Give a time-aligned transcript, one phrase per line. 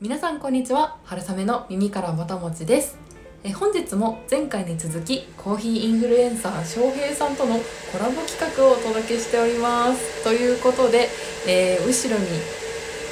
[0.00, 0.96] 皆さんこんにちは。
[1.04, 2.98] 春雨の耳からぼたもちです。
[3.44, 7.54] え本日も前回に続きコーヒーインフルエンサー翔平さんとの
[7.92, 10.24] コラボ企画をお届けしております。
[10.24, 11.08] ということで、
[11.46, 12.26] えー後ろに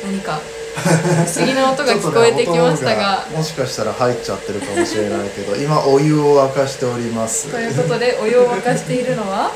[0.04, 0.40] 何か
[0.74, 3.18] 不思議な音が聞こえてきましたが。
[3.18, 7.48] ね音もしかしたら入っちゃってるかもしれないけど今お湯を沸かしております。
[7.48, 9.52] ということでお湯を沸かしているのは？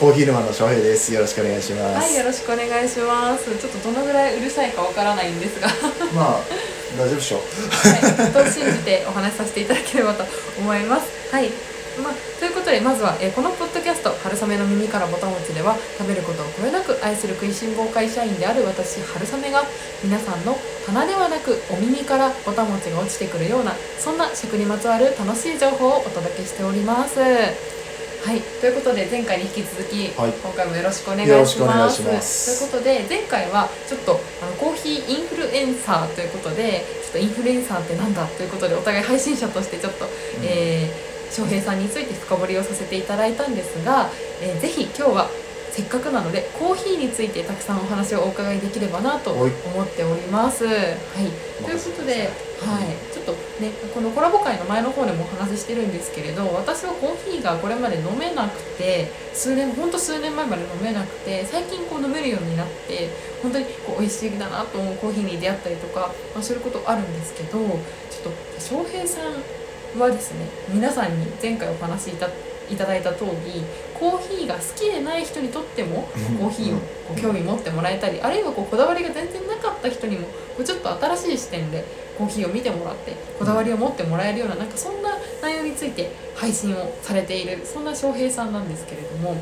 [0.00, 1.14] コーヒー沼の翔平です。
[1.14, 3.44] よろしくお願いします、はいよろしくお願いします。
[3.44, 5.68] ちょっとどのぐらいうるさいかわからないんですが。
[6.12, 6.40] まあ
[6.98, 7.42] 大丈夫でしょは
[8.28, 10.24] い、と信じてお話しさせていただければと
[10.58, 11.34] 思います。
[11.34, 11.48] はい
[12.02, 19.64] まあ、ということでまずは、えーこのポッドキャスト「春雨の耳からぼたもち」では食べることをこよなく愛する食いしん坊会社員である私春雨が
[20.02, 27.20] 皆さんの鼻ではなくお耳からぼたもちが落ちてくるようなそんな食にまつわる楽しい情報をお届けしております。
[27.20, 31.46] はい、ということで前回に引き続き、はい今回もよろしくお願い。
[31.46, 34.18] しますということで前回はちょっと
[34.88, 40.06] インフルエンサーということでちょっとインフルエンサーってなんだということでお互い配信者としてちょっと、
[40.42, 44.08] えー翔平さんについて深掘りをさせていただいたんですが、
[44.40, 45.28] えーぜひ今日は
[45.72, 49.50] せっかくなのでコーヒーについてたくさんお話をお伺いできればなと思はい。
[49.50, 50.64] っております。
[50.64, 50.76] はい、
[51.64, 63.10] ということで、はい、ちょっとねこのコラボ会の前の方でもお話ししてるんですけれど私はコーヒーがこれまで飲めなくて数年ほんと数年前まで飲めなくて最近こう飲めるようになって
[63.42, 67.68] 本当にこう美味しいだなと思うコーヒーに出会ったりとか、まあ、することあるんですけどちょっ
[68.22, 72.28] と翔平さんはですね皆さんに前回お話しいた
[72.70, 73.62] いただいた通り
[74.10, 76.36] コーヒーが好きでない人にとってもうん。
[76.38, 81.84] コーヒーをこう興味持ってもらえたりあるいはこうこだわりが全然なかった人にもこうちょっと新しい視点で
[82.18, 85.10] コーヒーを見てもらってこだわりを持ってもらえるようななんかそんな
[85.42, 89.36] 内容について配信をされているそんな翔平さんなんですけれども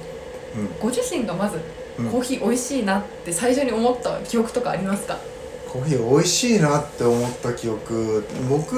[0.80, 1.58] ご自身がまず
[1.98, 2.10] うん。
[2.10, 5.18] コーヒー美味しいなって最初に思った記憶とかありますか？
[5.70, 8.72] コーヒー美味しいなって思った記憶僕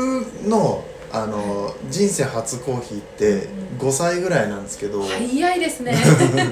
[0.44, 3.48] のあの人生初コーヒーって
[3.78, 5.94] 5歳ぐらいなんですけど、早いですね。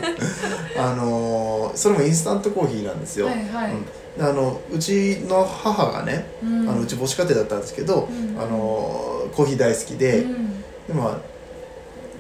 [0.79, 3.85] あのそれもインスタントコーヒーなんですよ、はいはい、うん。
[3.85, 3.91] で
[4.21, 6.69] あのうちの母がね、うん。
[6.69, 8.41] あのうち母子家庭だったんですけど、うん。
[8.41, 10.63] あのコーヒー大好きで,、うん。
[10.87, 11.17] でまあ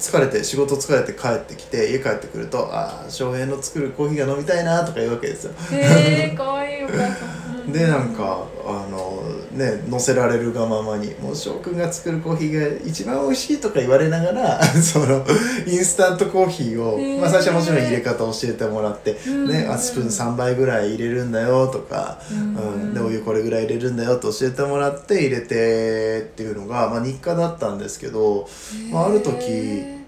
[0.00, 5.52] 疲れて仕事疲れて帰ってきて家帰ってくると「ああ翔平の作るコーヒーが飲みたいな」とか言うわけですよ。
[5.70, 7.24] へえかわいいお母さ
[7.64, 7.70] ん。
[7.70, 9.21] でなんかあの
[9.52, 15.24] ね乗せられるがままに「もう翔くんが作るコーヒーが一番美味しい」とか言われながら その
[15.66, 17.20] インスタントコーヒーを、へー。
[17.20, 28.48] まあ、最初はもちろん入れ方を教えてもらって、うんね、あスプーン3杯ぐらい入れるんだよとか、ううんん、でお湯これぐらい入れるんだよと教えてもらって入れてっていうのが、まあ、日課だったんですけど
[28.90, 29.98] まあある時へ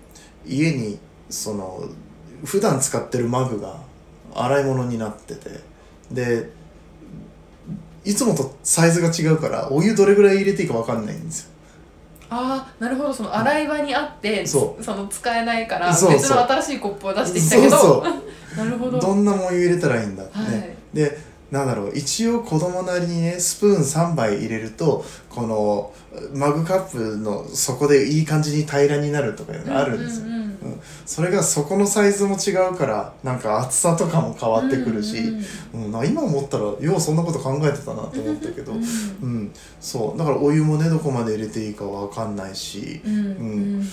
[0.46, 0.98] 家に
[1.30, 1.84] その
[2.44, 3.76] 普段使ってるマグが
[4.34, 5.60] 洗い物になってて
[6.10, 6.50] で
[8.04, 11.50] いつもとサイズが違うからお湯どれぐらい入れていいか分かんないんですよ。
[12.30, 13.12] ーああなるほど。
[13.12, 17.76] その洗い場にあってそその使えないから別の新しいコップを出してきたけど。
[17.76, 18.24] そうそ
[18.64, 18.98] なるほど。
[18.98, 20.38] どんなもんお湯入れたらいいんだって。
[20.38, 20.76] ね、はい。
[20.92, 25.92] でなんだろう一応子供なりにねスプーン3杯入れるとこの
[26.32, 30.43] マグカップの底でいい感じに平らになるとかいうのがあるんですよ、うんうんうん
[31.06, 39.44] それがそこのサイズも違うからなんか厚さとかも変わってくるし、うんうん今思ったらようそんなこと考えてたなって思ったけど、 ううん。
[39.44, 39.52] ん。
[39.80, 40.18] そう。
[40.18, 43.20] だからお湯もねどこまで入れていいかわかんないしうんう
[43.80, 43.88] ん。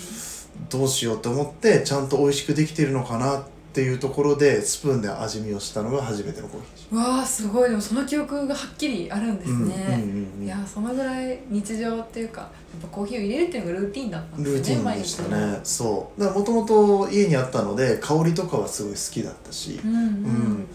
[0.68, 7.70] どうしようと思ってちゃんと美味しくできてるのかなっていうところでスプーンで味見をしたのが初めてのコーヒーわあすごい。
[7.70, 10.44] でもその記憶がはっきりあるんですうんうんね、うんうん。
[10.44, 12.50] いやそのぐらい日常っていうかやっ
[12.82, 15.60] ぱコーヒーを入れるっていうのがルーティンだったんですねルーティンでしたね。
[15.64, 16.20] そう。
[16.20, 19.80] だからもともと家にあったので香りとかはすごい好きだったし。
[19.84, 20.66] うんうん、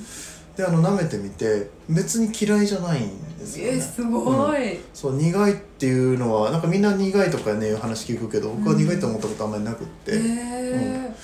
[0.56, 3.78] であの舐めてみて別に嫌いじゃないんですよね。
[3.78, 11.16] えすごい、そう苦いっていうのはなんかみんな苦いとかね話聞くけど僕は苦いと思ったことあんまりなくって、へえ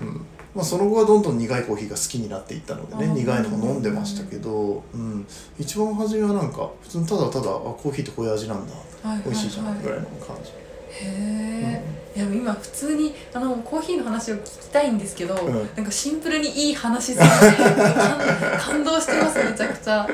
[0.00, 5.26] うんまあ、その後はどんどん苦いコーヒーが好きになっていったのでね苦いのも飲んでましたけど、うん、
[5.58, 9.24] 一番初めはなんか普通にただただあコーヒーってこういう味なんだはいはいはい。
[9.26, 10.50] 美味しいじゃんぐらいの感じ、
[11.02, 11.82] へ
[12.14, 15.54] え、いや今普通にあのコーヒーの話を聞きたいんですけど、うん。
[15.76, 20.08] なんかシンプルにいい話すぎて感 感動してますめちゃくちゃ。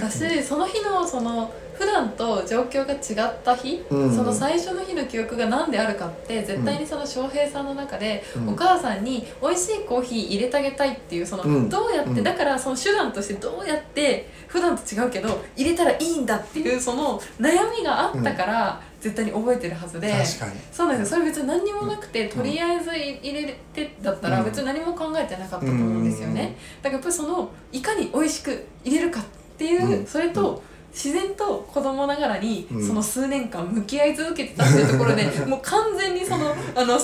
[0.00, 4.16] だしその日のその普段と状況が違った日、うん。
[4.16, 8.48] その最初の日の記憶が何であるかって絶対にその翔平さんの中で、うん。
[8.50, 11.68] お母さんに美味しいコーヒー入れてあげたいっていうその、うん。
[11.68, 12.22] どうやって、うん。
[12.22, 20.24] だからその手段としてどうやって普段と違うけど入れたらいいんだっていうその悩みがあったから、絶対に覚えてるはずで。
[20.72, 21.16] そうなんですよ。
[21.18, 29.24] それ別に何にもなくて、とりあえず入れてだったらうん別に何も考えてなかったと思うんですよね、だからやっぱりそのいかに美味しく入れるかっ
[29.58, 30.06] ていう、うん。
[30.06, 30.62] それと、
[30.92, 32.86] 自然と子供ながらにうん。
[32.86, 36.98] その数年間向き合い続けてたっていうところで、 もう完全にそのあの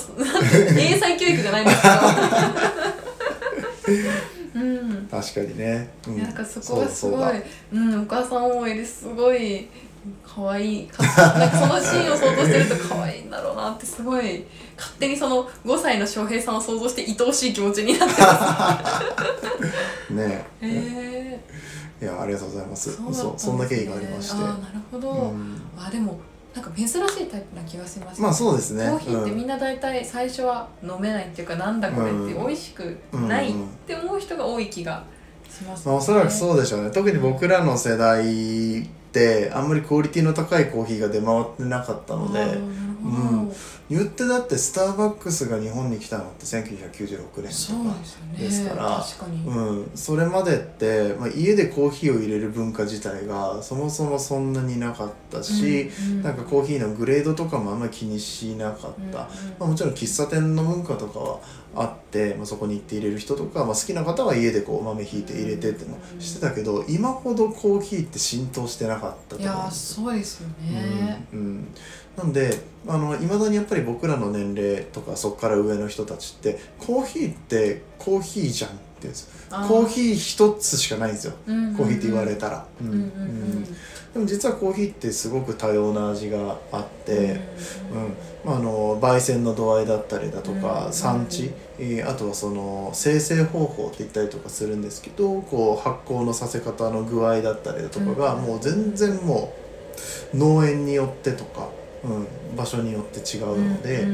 [0.79, 1.95] 英才教育じゃないんですけど。
[4.55, 5.09] うん。
[5.11, 6.23] 確かにね、うん。
[6.23, 7.43] なんかそこはすごい
[7.73, 9.69] うんお母さん思いですごい
[10.27, 12.11] 可愛いかなんかそのシー。
[12.11, 14.45] ンを想像してると可愛いんだろうなってすごい
[14.77, 18.81] 勝手にその5歳の翔平さんを想像して愛おしい気持ちになってま
[20.09, 21.41] すねへえ
[22.03, 22.97] いやありがとうございます。
[22.97, 24.43] そうだったそんな経緯がありまして。
[24.43, 25.61] あーなるほど、うん。
[25.79, 26.19] あでも
[26.53, 26.99] なんか珍しい
[27.31, 28.89] タイプな気がしますまあそうですね。
[28.89, 32.47] コーヒーってうんみんな大体最初は飲めないっていうか、なんだこれってうん。
[32.49, 33.55] 美味しくないっ
[33.87, 35.05] て思う人が多い気が
[35.49, 36.91] しますまあ、おそらくうそうでしょうね。
[36.91, 42.41] 特に僕らの世代ってあんまりクオリティの高いコーヒーが出回ってなかったので
[43.05, 43.53] うん。
[43.91, 47.49] 言ってだってスターバックスが日本に来たのって1996年とか
[48.39, 56.23] ですから確かに、うん、それまでって、まあ、家でコーヒーを入れる文化自体がそもそもそんなになかったし、うん。
[56.23, 59.13] なんかコーヒーのグレードとかもあんまり気にしなかった、うんうん。
[59.13, 59.27] ま
[59.61, 61.41] あ、もちろん喫茶店の文化とかは
[61.75, 69.67] あって、まあ、そこに行って入れる人とか、まあ、好きな方は家でこう豆ひいて入れてってのをしてたけど今ほどコーヒーって浸透してなかったといやー思う。
[69.67, 71.75] んですそうですよね、うんうん、
[72.23, 81.35] なんであの未だにやっぱり僕らの年齢とかそこから上の人たちってコーヒーってコーヒーじゃんって言うんですコーヒー一つしかないんですよ。
[81.47, 81.77] うんうんうん。
[81.77, 82.87] コーヒーって言われたら、うん。
[82.87, 83.05] うんうんうんう
[83.59, 83.65] ん。
[83.65, 87.41] でも実はコーヒーってすごく多様な味があって、
[87.93, 88.15] うん
[88.45, 98.43] まあ、あの焙煎の度合いだったりだとか、うん産地、えーあとはその生成方法って言ったりとかするんですけどこう発酵のさせ方の具合だったりだとかが、うん。
[98.45, 99.53] もう全然も
[100.33, 101.69] う農園によってとか、
[102.05, 104.07] うん、場所によって違うので、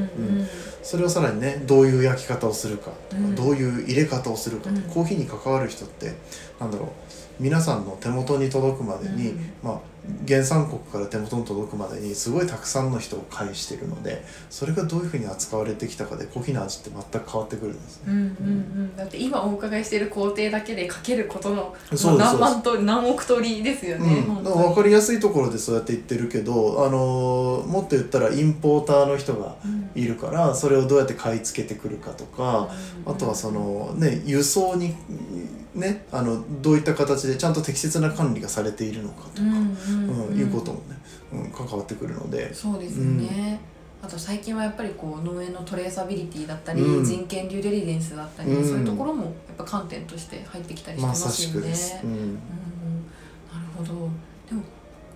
[0.82, 3.34] それをさらにねどういう焼き方をするかとか、うん。
[3.34, 4.82] どういう入れ方をするかとか、うん。
[4.84, 6.14] コーヒーに関わる人って
[6.60, 6.88] なんだろう
[7.42, 9.52] 皆さんの手元に届くまでに、うん。
[9.62, 9.80] まあ、
[10.26, 18.04] 原産国から手元に届くまでにすごいたくさんの人を介してるのでそれがどういうふうに扱われてきたかでコーヒーの味って全く変わってくるんですね。
[18.08, 21.74] うんうんうん、だって今お伺いしている工程だけでかけることの
[22.16, 32.68] 何万と何億通りですよね、うん、分かりやすいところでそうやって言ってるけど、あのーもっと言ったらインポーターの人がうんいるからそれをどうやって買い付けてくるかとか、
[33.04, 34.94] あとはそのね輸送に
[35.74, 39.48] ねあのどういった形でちゃんと適切な管理がされているのかとか、
[40.34, 40.98] いうこともね、
[41.32, 42.52] うん、関わってくるので。
[42.54, 43.60] そうですよね、
[44.02, 47.04] あと最近はやっぱりこう農園のトレーサビリティだったり、うん。
[47.04, 48.64] 人権デューデリジェンスだったり、うん。
[48.64, 52.00] そういうところもやっぱ観点として入ってきたりしてますよね。
[52.04, 52.34] うん。
[52.34, 52.40] なる
[53.76, 54.08] ほど。
[54.48, 54.62] でも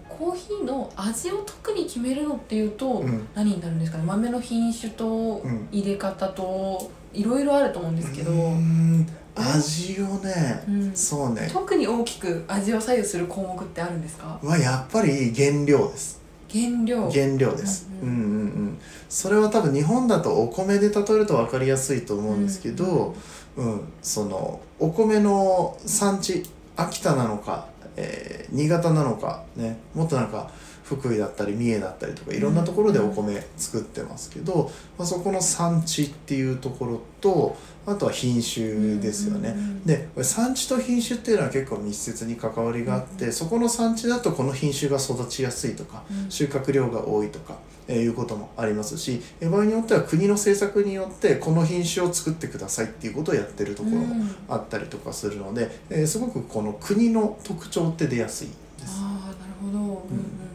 [0.09, 3.27] コーヒーの味を特に決めるのっていうと、うん。
[3.35, 4.05] 何になるんですかね？
[4.05, 5.07] 豆の品種と
[5.45, 5.69] うん。
[5.73, 10.93] 入れ方といろいろあると思うんですけど、うーん味をね、うん。
[10.95, 11.49] そうね。
[11.53, 14.39] 特に大きく味を左右する項目ってあるんですか？
[14.43, 16.21] はやっぱり原料です。
[16.51, 17.11] 原料。
[17.11, 18.13] 原料です、ううん。
[18.13, 18.79] んうんうん。
[19.09, 23.15] それは多分日本だとお米で例えると分かりやすいと思うんですけど、
[23.57, 23.81] うん。
[24.03, 26.43] そのお米の産地
[26.77, 29.79] 秋田なのか、えー新潟なのかね。
[29.95, 30.51] もっとなんか
[30.83, 37.57] 福井だったり三重だったりとかいろんなところでお米作ってますけど、まあ、そこの産地っていうところと
[37.87, 39.55] あとは品種ですよね。
[39.85, 46.31] で産地と品種っていうのは結構密接に関わりがあって、そこの産地だとこの品種が育ちやすいとかうん。
[46.31, 47.57] 収穫量が多いとか、
[47.89, 54.37] えーいうこともありますしえー場合によっては国の政策によってこの品種を作ってくださいっていうことをやってるところもうん。
[54.49, 58.49] あったりとかするので、えーすごくこの国の特徴って出やすい
[58.81, 58.95] です。
[59.01, 60.52] ああなるほど、うん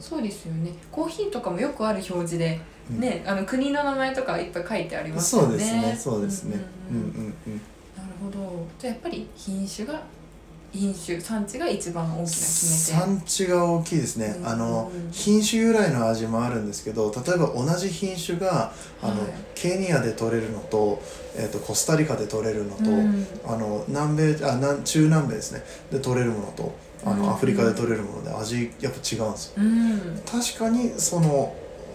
[0.00, 0.70] そうですよね。
[0.90, 3.00] コーヒーとかもよくある表示で、うん。
[3.00, 5.48] ねあの国の名前とかいっぱい書いてありますよね。
[5.48, 5.98] そうですね。
[5.98, 6.60] そうですね。
[6.90, 7.10] うんんううん。
[7.10, 7.54] うんうんうん。
[7.96, 8.66] なるほど。
[8.78, 10.02] じゃあやっぱり品種が
[10.72, 13.06] 品種産地が一番大きな決め手。
[13.06, 19.32] 産地が大きいですね、うんあの品種由来の味もあるんですけど例えば同じ品種があの、はい。
[19.54, 21.00] ケニアで取れるのと,、
[21.34, 23.26] えー、とコスタリカで取れるのと、うん。
[23.46, 25.62] あの南米あ南中南米ですね。
[25.90, 27.30] で取れるものとあの、うん。
[27.30, 29.54] アフリカで取れるもので味やっぱ違うんですよ。
[29.58, 30.20] うん。
[30.24, 31.54] 確かにその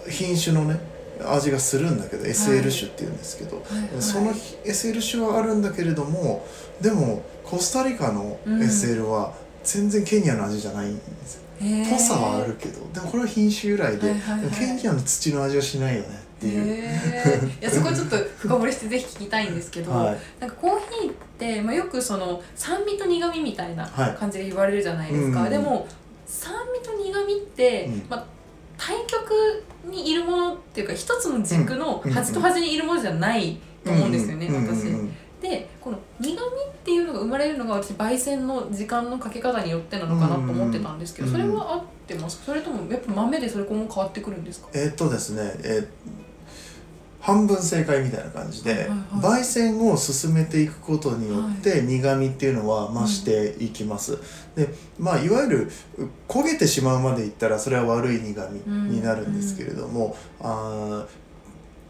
[0.10, 0.80] 品種のね
[1.24, 4.02] 味がするんだけど SL 種っていうんですけど、はいはい。
[4.02, 6.46] その SL 種はあるんだけれども
[6.82, 8.60] でもコスタリカのうん。
[8.62, 11.42] SL は全然ケニアの味じゃないんですよ。
[11.62, 11.90] へー。
[11.90, 14.52] ぽさはあるけどでもこれは品種由来で、はいはいはい。
[14.52, 16.08] ケニアの土の味はしないよね
[16.42, 17.62] っていう、へー。
[17.62, 20.18] いやそこちょっと深掘りしてぜひ聞きたいんですけど、はい。
[20.40, 24.16] なんかコーヒーって、まあ、よくその酸味と苦味みたいなはい。
[24.16, 25.50] 感じで言われるじゃないですか、うん。
[25.52, 25.88] でも
[26.26, 28.06] 酸味と苦味って、うん。
[28.10, 28.26] まあ、
[28.78, 29.32] 対極
[29.86, 32.12] にいるものっていうか一つの軸のうん。
[32.12, 34.88] 端と端にいるものじゃないと思うんですよね、私。
[34.88, 35.14] うん。
[35.42, 36.40] でこの苦味っ
[36.84, 41.34] ていうのが生まれるのが私焙煎の時間のかけ方によってなのかなと思ってたんですけど、うん。
[41.34, 42.46] それは合ってますか？
[42.46, 44.70] それともやっぱ豆でそれ今後変わってくるんですか？
[44.74, 45.88] えーっとですね、えー
[47.22, 54.18] 半分正解みたいな感じで、焙煎を進めていくことによって苦味っていうのは増していきます、
[54.56, 54.68] で
[55.00, 61.06] まあいわゆるう焦げてしまうまでいったらそれは悪い苦味になるんですけれども、あ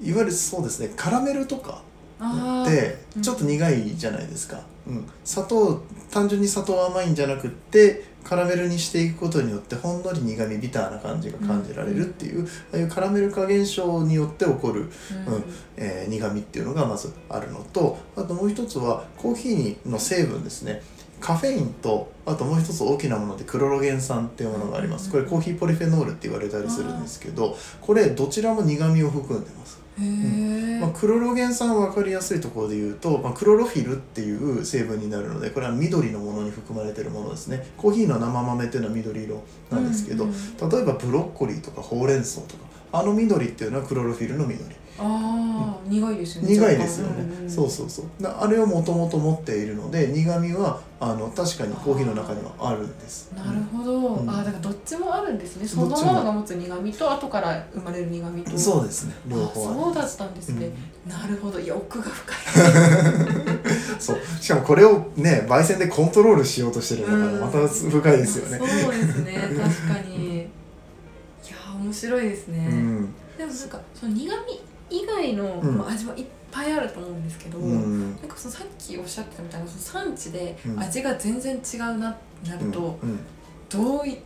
[0.01, 1.81] ーいわゆるそうですねカラメルとか
[2.19, 3.21] あってうん。
[3.21, 14.81] ちょっと苦いじゃないですか、うん、砂糖単純に砂糖甘いんじゃなくってカラメルにしていくことによってほんのり苦味ビターな感じが感じられるっていう、ああいうカラメル化現象によって起こる、
[15.27, 15.33] うん。
[15.33, 15.43] うん。
[15.77, 20.81] えー苦味っていうのがまずあるのとあともう一つはコーヒーの成分ですね。
[21.19, 25.11] カフェインとあともう一つ大きなものでクロロゲン酸っていうものがあります。
[25.11, 37.65] これコーヒーポリフェノールって言われたりするんですけどこれどちらも苦味を含んでますへえ、まあ、クロロゲン酸は分かりやすいところで言うと、まあ、クロロフィルっていう成分になるのでこれは緑のものに含まれているものですね。
[37.77, 44.63] コーヒーの生豆っていうのは緑色なんですけど、うんうん例えばブロッコリーとかほうれん草とかあの緑っていうのはクロロフィルの緑。
[44.99, 48.23] ああ、苦いですよね苦いですよね、んんそうそうそう。
[48.23, 53.31] なあれをもともと持っているので苦味はあの確かにコーヒーの中にはあるんです。
[53.33, 54.29] なるほど、うん。
[54.29, 55.67] ああだからどっちもあるんですね。
[55.67, 55.97] そのも。
[56.01, 58.57] ものが持つ苦味と後から生まれる苦味と。
[58.57, 59.15] そうですね。
[59.27, 60.69] 両あ方そうだったんですね、
[61.05, 61.11] うん。
[61.11, 61.59] なるほど。
[61.59, 62.37] 欲が深い。
[63.99, 64.17] そう。
[64.39, 69.49] しかもこれをね焙煎でコントロールしようとしてるんだからまた深いですよね、そうですね。
[69.89, 70.37] 確かに。
[70.37, 70.47] いや
[71.75, 73.13] 面白いですね、うん。
[73.37, 75.77] でもなんかその苦味以外の、うん。
[75.77, 78.11] まあ、味はいっぱいあると思うんですけど、うん。
[78.17, 80.79] なんかそのさっきおっしゃってたみたいなその産地でうん。
[80.79, 82.99] 味が全然違うなってなると、
[83.69, 84.17] どうい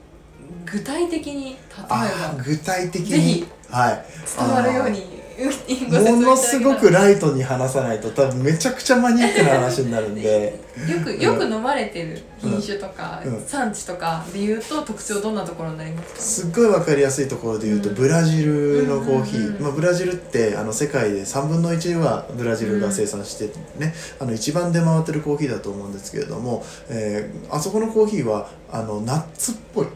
[0.66, 1.58] 具体的に例え
[1.88, 3.46] ば具体的に。
[3.70, 4.06] はい。
[4.38, 5.25] 伝わるように
[5.90, 10.64] ものすごくライトに話さないと多分めちゃくちゃマニアックな話になるんで。
[10.76, 13.42] よくよく飲まれてる品種とか、うん。
[13.48, 16.22] 産地とかでいうと特徴どんなところになりますか？
[16.22, 17.96] すっごい分かりやすいところで言うと、うん。
[17.96, 23.50] ブラジルのコーヒー、うんうんうんまあ、ブラジルってあの世界で3分の1はブラジルが生産して
[23.80, 29.88] ね、あの一番出回ってるコーヒーだと思うんですけれども、えーあそこのコーヒーはあのナッツっぽい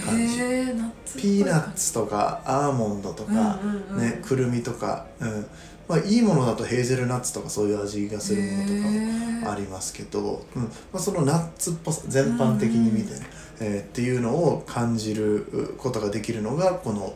[0.00, 1.20] 感じ。
[1.20, 3.98] ピーナッツとかアーモンドとか、うんうんうん。
[3.98, 5.46] ね、くるみとか、うん。
[5.88, 10.62] まあ、いいものだとヘーゼルナッツとかそういう味がするものとかもありますけど、うん。
[10.62, 13.26] まあ、そのナッツっぽさ全般的に見てね、
[13.60, 17.14] えーっていうのを感じることができるのがこの、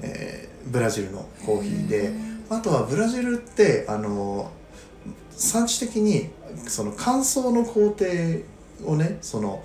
[0.00, 2.06] えーブラジルのコーヒーで。
[2.06, 4.50] へあとはブラジルってあの
[5.30, 6.30] 産地的に
[6.66, 8.06] その乾燥の工程
[8.84, 9.62] をねその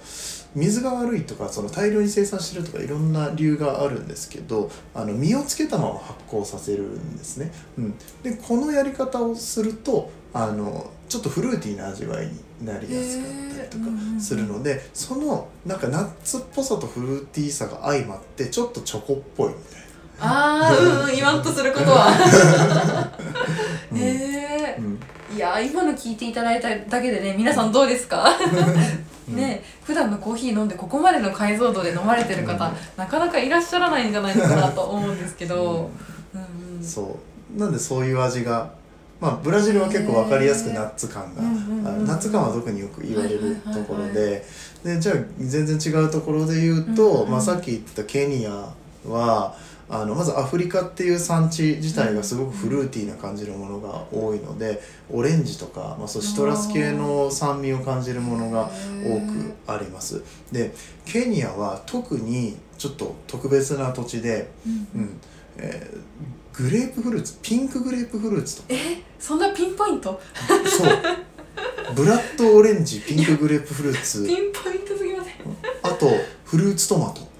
[0.56, 7.52] 水が悪いとかその大量に生産してるとかいろんな理由があるんですけどあの実をつけたまま発酵させるんですね。
[7.78, 19.84] うん、でこのやり方をするとあのちょっとフルーティーな味わいになりやすかったりとかするのでそのなんかナッツっぽさとフルーティーさが相まってちょっとチョコっぽいみたい
[20.20, 22.12] ああうんうん言わんとすることは。
[22.16, 23.12] な。
[23.92, 23.98] うん。
[23.98, 25.00] へえうん。
[25.36, 28.26] いやー今の聞いていただいただけでね皆さんどうですか？
[29.30, 29.36] うん。
[29.36, 32.76] ね普段のコーヒー飲んでここまでの解像度で飲まれてる方、うん。
[32.98, 35.90] なかなかいらっしゃらないんじゃないのかなと思うんですけど、
[36.34, 36.78] うん。
[36.78, 37.20] うん、そ
[37.56, 37.60] う。
[37.60, 38.74] なんでそういう味が
[39.24, 44.44] まあブラジルは結構分かりやすくナッツ感がナッツ感は特によく言われるところで
[44.84, 48.74] でじゃあ全然違うところで言うと、まあ、さっき言ってたケニア
[49.08, 49.56] は
[49.90, 58.72] あのまずアフリカっていう産地自体がすごくフルーティーな感じるものが多いのでオレンジとか、まあ、そうシトラス系の酸味を感じるものが
[59.04, 60.24] 多くあります。
[60.52, 60.74] で
[61.06, 65.02] ケニアは特にちょっと特別な土地で、うん。
[65.02, 65.22] うん。
[65.58, 65.98] えー
[66.56, 69.02] グレープフルーツピンクグレープフルーツとえ？
[69.18, 70.22] そんなピンポイント？
[70.68, 70.88] そう。
[71.96, 74.24] ブラッドオレンジピンクグレープフルーツ。
[74.30, 75.34] ピンポイントすぎません。
[75.82, 76.12] あと
[76.46, 77.22] フルーツトマト。
[77.22, 77.33] ええ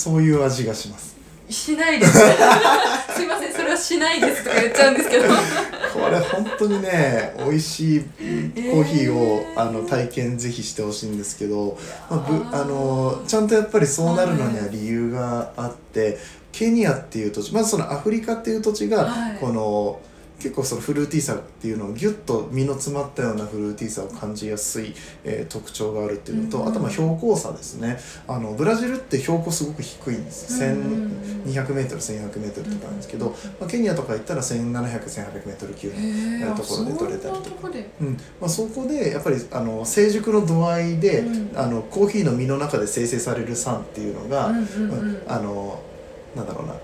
[0.00, 1.14] そういう味がします。
[1.46, 2.12] ー、しないです。
[3.14, 5.24] すいませんそれはしないですとか言っちゃうんですけど。
[5.28, 9.60] これ本当にね美味しいコーヒーを、えー。
[9.60, 11.76] あの体験ぜひしてほしいんですけど、
[12.08, 16.16] まあ、ぶあのちゃんとやっぱりそうなるのには理由があって、
[16.50, 19.38] ケニアっていう土地まずそのアフリカっていう土地が、はい。
[19.38, 20.00] この
[20.40, 27.98] 結構そのフルーティーさっていうのをギュッと身の詰まったようなフルーティーさを感じやすい、えー特徴があるっていうのと、うんあとまあ標高差ですね。
[28.26, 30.62] あのブラジルって標高すごく低いんです。
[30.62, 31.10] よ、うんうんうん。
[31.44, 37.68] 1200メートル1100メートルとかなんですけど、まあ、ケニアとか行ったら1700、1800メートル級のところで取れたりとか。
[38.00, 41.58] うんまあ、そこでやっぱりあの成熟の度合いで、うん。
[41.58, 44.90] あのコーヒーの実の中で生成される酸っていうのが、うんうんうん。
[44.90, 45.82] うんあの
[46.34, 46.74] なんだろうな。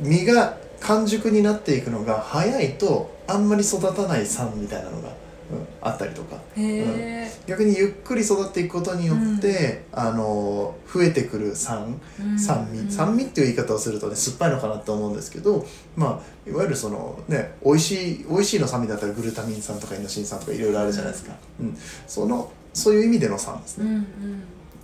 [0.00, 5.08] 実が完熟になっていくのが早いとあんまり育たない酸みたいなのが
[5.80, 6.36] あったりとか。
[6.56, 6.78] へ
[7.26, 12.38] え、逆にゆっくり育っていくことによって、あの増えてくる酸うん。
[12.38, 12.90] 酸味、うん。
[12.90, 15.64] 酸味っていう言い方をするとね酸っぱいのかなって思うんですけど
[15.96, 24.02] まあいわゆるそのね美味しい美味しいの酸味だったらグルタミン酸とかイノシン酸とかいろいろあるじゃないですか、うん、そのそういう意味での酸ですね、うんうん。
[24.02, 24.04] っ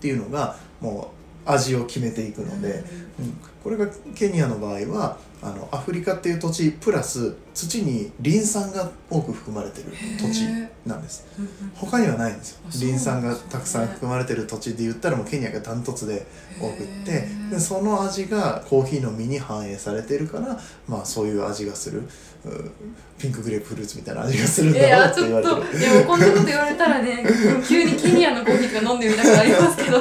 [0.00, 2.84] ていうのがもう味を決めていくので、
[3.18, 10.46] うん、これがケニアの場合はあのアフリカっていう土地プラス土にリン酸が多く含まれてる土地
[10.87, 11.26] なんです。
[11.75, 12.61] 他にはないんですよ。
[12.80, 16.26] リン酸がたくさん含まれてる土地で言ったらもうケニアがダントツで
[16.61, 17.28] 多くって。
[17.50, 22.02] でその味がコーヒーの実に反映されてるからまあそういう味がする。
[22.44, 22.70] う
[23.18, 25.62] ピンクグレープフルーツみたいな味がするんいだろうって言われてる。
[25.62, 27.25] といやもうこんなこと言われたらね
[27.68, 29.99] 急にケニアのコーヒーとか飲んでみたくなりますけど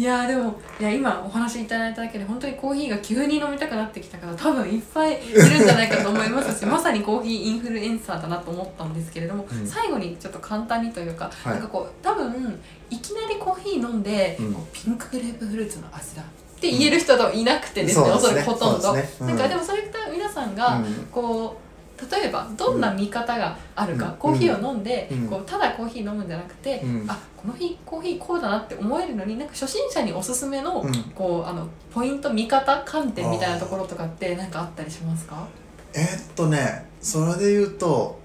[0.00, 9.66] いやでもいや今お話いただいただけで本当にコーヒーが急に飲みたくなってきたから多分いっぱいいるんじゃないかと思いますし まさにコーヒーインフルエンサーだなと思ったんですけれども、うん。
[9.66, 11.52] 最後にちょっと簡単にというか、はい。
[11.52, 14.54] なんかこう多分いきなりコーヒー飲んで、うん。
[14.54, 16.24] こうピンクグレープフルーツの味だっ
[16.58, 18.14] て言える人といなくてですね、うん。
[18.14, 18.94] おそらくほとんど。
[18.94, 19.32] ですね。
[19.32, 19.36] うん。
[19.36, 21.08] なんかでもそういった皆さんが、うん。
[21.12, 21.69] こう
[22.10, 24.12] 例えばどんな見方があるか、うん。
[24.12, 25.28] コーヒーを飲んで、うん。
[25.28, 27.10] こうただコーヒー飲むんじゃなくて、うん。
[27.10, 30.92] あこの日コーヒーこうだなって思えるのになんか初心者におすすめの,、うん。
[31.14, 35.46] こうあのポイント見方観点みたいなところとかって何かあったりしますか？
[35.94, 38.18] えーっとねそれで言うと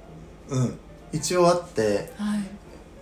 [0.50, 0.80] うん。
[1.12, 2.40] 一応あってはい。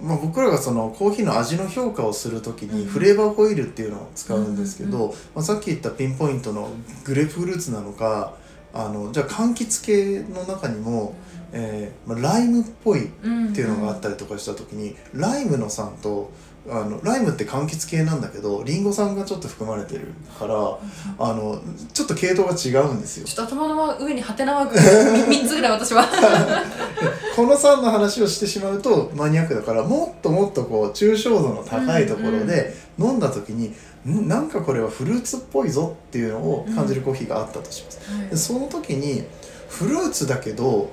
[0.01, 2.89] まあ、僕らがそのコーヒーの味の評価をするときにうん。
[2.89, 5.12] フレーバーホイールっていうのを使うんですけど、うん。
[5.12, 6.70] まあ、さっき言ったピンポイントの
[7.06, 8.34] グレープフルーツなのか
[8.74, 11.15] あのじゃあ柑橘系の中にも、
[11.51, 13.12] えーまあ、ライムっぽいっっ
[13.53, 16.32] ていうのがあったりとかしたときに、ライムの酸と
[16.70, 21.62] あのライムって柑橘系なんだけどリンゴ酸がちょっと含まれてるからあの
[21.92, 23.25] ちょっと系統が違うんですよ。
[23.25, 26.08] ちょっと頭の上にハテナマーク3つぐらい私は。
[27.36, 33.74] この酸の話をしてしまうとマニアックだからもっともっとこう抽象度の高いところで飲んだ時に、
[34.08, 39.24] んなんかこれはフルーツっぽいぞっていうのを感じるコーヒーがあったとします、でその時に
[39.70, 40.92] フルーツだけど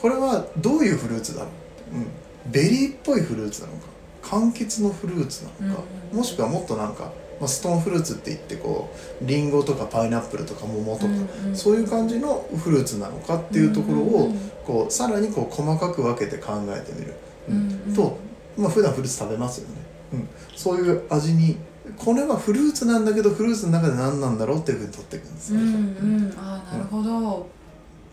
[0.00, 1.48] これはどういうフルーツだろ
[1.92, 3.92] う、うん、ベリーっぽいフルーツなのか？
[4.22, 5.82] 柑橘のフルーツなのか、
[6.12, 11.12] うんもしくはもっとなんか、まあ、ストーンフルーツって言ってこうリンゴとかパイナップルとか桃とか、
[11.54, 14.34] そういう感じのフルーツなのかっていうところを、
[14.66, 17.14] こうさらにこう細かく分けて考えてみる、
[17.48, 17.54] う
[17.90, 17.94] ん。
[17.94, 18.18] と、
[18.58, 19.76] まあ普段フルーツ食べますよね、
[20.12, 21.56] うん、そういう味に
[21.96, 26.34] これはフルーツなんだけどフルーツの中で何なんだろうっていうふうに取っていくんですよ、うんうん。
[26.36, 27.48] ああなるほど、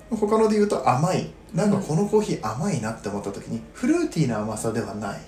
[0.09, 1.29] 他ので言うと甘い。
[1.53, 5.19] なんかこのコーヒー甘いなって思った時にフルーティーな甘さではない。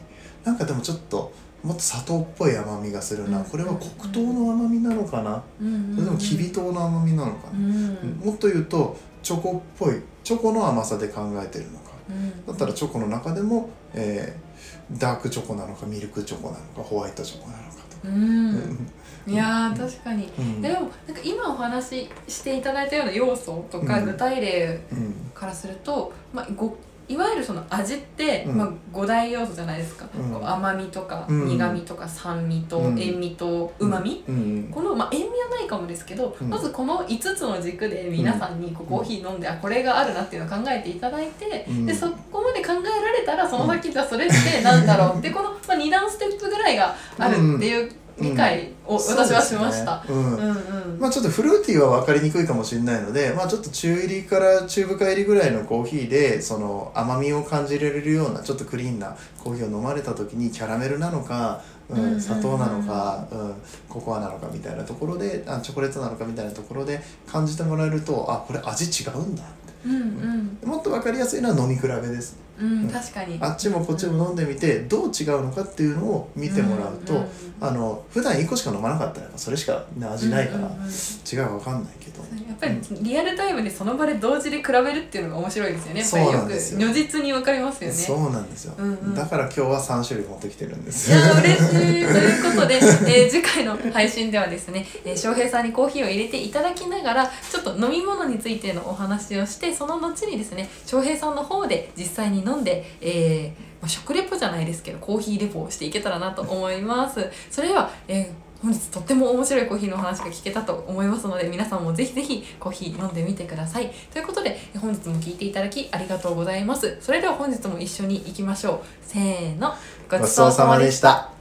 [0.43, 1.31] なんかでもちょっと
[1.63, 3.45] もっと砂糖っぽい甘みがするな、うん。
[3.45, 5.95] これは黒糖の甘みなのかな、うんうんうん。
[5.95, 8.21] それともきび糖の甘みなのかな、うんうん。
[8.25, 11.91] もっと言うとチョコっぽいチョコの甘さで考えてるのか。
[12.09, 12.45] うん。
[12.45, 14.50] だったらチョコの中でも、えー
[14.91, 18.87] ダークチョコなのかミルクチョコなのかホワイトチョコなのかとか、うん。
[19.27, 20.61] いやー確かに、うん。
[20.61, 20.91] でもなんか
[21.23, 24.05] 今お話ししていただいたような要素とかうん。
[24.05, 28.57] 具体例うんからすると、まあ、ごいわゆるその味って、うん。
[28.57, 30.47] まあ、5大要素じゃないですか、うん。
[30.47, 31.47] 甘みとかうん。
[31.47, 32.99] 苦みとか酸味とうん。
[32.99, 34.69] 塩味とうまみ、うん。
[34.71, 36.49] この、まあ、塩味はないかもですけど、うん。
[36.49, 41.85] まずこの5つの軸で皆さんにこうコーヒー飲んで、あこれがあるなっていうのを考えていただいて、うん。
[41.85, 42.30] でそこま
[42.61, 50.03] で考えられたらその先じゃあそれってなんだろうでこの、まあ、2段ステップぐらいがあるっていう理解を私はしました。
[50.05, 50.99] そうん。
[50.99, 63.55] まあちょっとフルーティーは分かりにくいかもしれないので、まあちょっと中入りから中深入りぐらいのコーヒーでその甘みを感じられるようなちょっとクリーンなコーヒーを飲まれた時にキャラメルなのか、ううん砂糖なのか、うん、
[63.89, 69.61] ココアなのかみたいなところであチョコレートなのかみたいなところで感じてもらえるとあこれ味違うんだって。
[69.85, 70.69] うんうん。
[70.69, 73.37] もっと分かりやすいのは飲み比べですうん確かに。
[73.39, 77.27] あっちもこっちも飲んでみてどう違うのかっていうのを見てもらうと、んん
[77.59, 80.91] あの普段1個しか飲まなかったらそれしか、ね、味ないから、うんうんうん
[81.31, 82.21] 違う分かんないけど。
[82.47, 86.79] やっぱりリアルタイムでその場で同時で比べるっていうのが面白いですよねそうなんですよ。
[86.79, 87.95] 如実に分かりますよね。
[87.95, 89.15] そうなんですよ、うんうん。
[89.15, 91.11] だから今日は3種類持ってきてるんです。
[91.11, 91.71] いや嬉しい。
[91.71, 92.75] ということで、
[93.07, 107.29] えー次回の配信ではですね、えー翔平さんにコーヒーを入れていただきながらちょっと飲み物についてのお話をしてその後にですね翔平さんの方で実際に飲飲んで、えーま、食レポじゃないですけどコーヒーレポをしていけたらなと思います。
[107.49, 113.91] それでは、えー本日とっても面白いコーヒーの話が聞けたと思いますので皆さんもぜひぜひコーヒー飲んでみてください。
[114.13, 116.97] ということで本日も聴いていただきありがとうございます。
[117.01, 118.79] それでは本日も一緒に行きましょう。
[119.01, 119.73] せーの。
[120.07, 121.40] ごちそうさまでした。